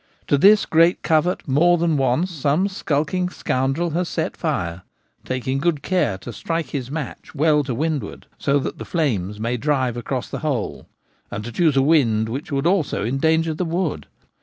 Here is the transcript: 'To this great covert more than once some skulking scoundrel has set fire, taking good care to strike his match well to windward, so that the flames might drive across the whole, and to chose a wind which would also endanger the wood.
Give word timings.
'To 0.29 0.35
this 0.39 0.65
great 0.65 1.03
covert 1.03 1.47
more 1.47 1.77
than 1.77 1.95
once 1.95 2.31
some 2.31 2.67
skulking 2.67 3.29
scoundrel 3.29 3.91
has 3.91 4.09
set 4.09 4.35
fire, 4.35 4.81
taking 5.25 5.59
good 5.59 5.83
care 5.83 6.17
to 6.17 6.33
strike 6.33 6.71
his 6.71 6.89
match 6.89 7.35
well 7.35 7.63
to 7.65 7.75
windward, 7.75 8.25
so 8.39 8.57
that 8.57 8.79
the 8.79 8.85
flames 8.85 9.39
might 9.39 9.59
drive 9.59 9.95
across 9.97 10.27
the 10.27 10.39
whole, 10.39 10.87
and 11.29 11.43
to 11.43 11.51
chose 11.51 11.77
a 11.77 11.83
wind 11.83 12.29
which 12.29 12.51
would 12.51 12.65
also 12.65 13.05
endanger 13.05 13.53
the 13.53 13.63
wood. 13.63 14.07